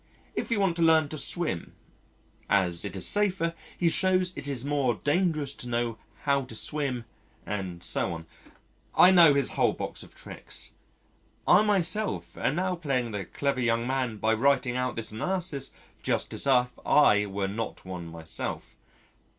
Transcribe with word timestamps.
If 0.33 0.49
you 0.49 0.59
want 0.59 0.75
to 0.77 0.81
learn 0.81 1.09
to 1.09 1.17
swim 1.19 1.75
as 2.49 2.83
it 2.83 2.95
is 2.95 3.07
safer, 3.07 3.53
he 3.77 3.87
shows 3.87 4.33
it 4.35 4.47
is 4.47 4.65
more 4.65 4.95
dangerous 4.95 5.53
to 5.53 5.69
know 5.69 5.99
how 6.23 6.43
to 6.45 6.55
swim 6.55 7.05
and 7.45 7.83
so 7.83 8.11
on. 8.11 8.25
I 8.95 9.11
know 9.11 9.35
his 9.35 9.51
whole 9.51 9.73
box 9.73 10.01
of 10.01 10.15
tricks. 10.15 10.71
I 11.47 11.61
myself 11.61 12.35
am 12.35 12.55
now 12.55 12.77
playing 12.77 13.11
the 13.11 13.25
clever 13.25 13.61
young 13.61 13.85
man 13.85 14.17
by 14.17 14.33
writing 14.33 14.75
out 14.75 14.95
this 14.95 15.11
analysis 15.11 15.69
just 16.01 16.33
as 16.33 16.47
if 16.47 16.79
I 16.83 17.27
were 17.27 17.47
not 17.47 17.85
one 17.85 18.07
myself. 18.07 18.75